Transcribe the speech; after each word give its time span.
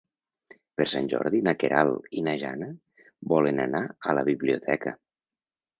Per 0.79 0.87
Sant 0.93 1.09
Jordi 1.11 1.41
na 1.49 1.53
Queralt 1.65 2.17
i 2.21 2.25
na 2.29 2.35
Jana 2.45 2.73
volen 3.35 3.65
anar 3.69 3.87
a 4.09 4.19
la 4.21 4.27
biblioteca. 4.33 5.01